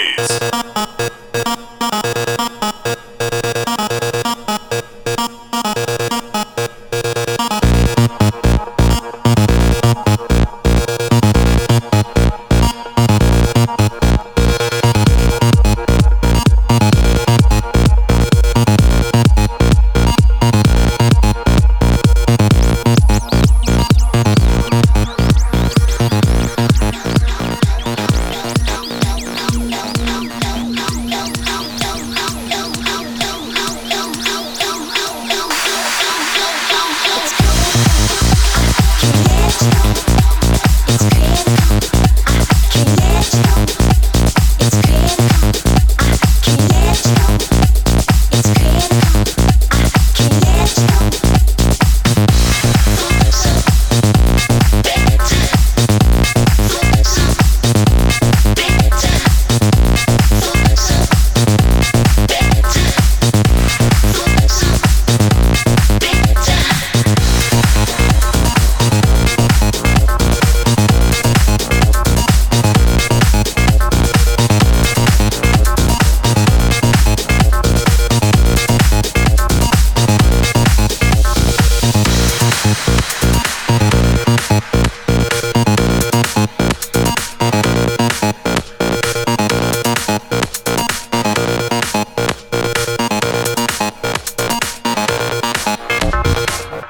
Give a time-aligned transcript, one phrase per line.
[0.00, 0.79] Freeze.